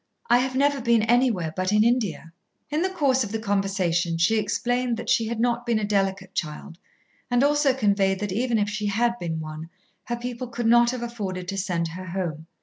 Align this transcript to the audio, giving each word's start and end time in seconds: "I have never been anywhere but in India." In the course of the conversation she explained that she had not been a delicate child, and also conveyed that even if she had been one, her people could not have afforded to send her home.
"I 0.31 0.39
have 0.39 0.55
never 0.55 0.81
been 0.81 1.03
anywhere 1.03 1.53
but 1.55 1.71
in 1.71 1.83
India." 1.83 2.33
In 2.71 2.81
the 2.81 2.89
course 2.89 3.23
of 3.23 3.31
the 3.31 3.37
conversation 3.37 4.17
she 4.17 4.39
explained 4.39 4.97
that 4.97 5.11
she 5.11 5.27
had 5.27 5.39
not 5.39 5.63
been 5.63 5.77
a 5.77 5.83
delicate 5.85 6.33
child, 6.33 6.79
and 7.29 7.43
also 7.43 7.71
conveyed 7.71 8.19
that 8.21 8.31
even 8.31 8.57
if 8.57 8.67
she 8.67 8.87
had 8.87 9.19
been 9.19 9.39
one, 9.39 9.69
her 10.05 10.15
people 10.15 10.47
could 10.47 10.65
not 10.65 10.89
have 10.89 11.03
afforded 11.03 11.47
to 11.49 11.55
send 11.59 11.89
her 11.89 12.05
home. 12.05 12.47